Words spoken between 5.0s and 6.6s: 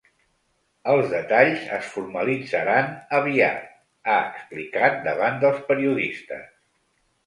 davant dels periodistes.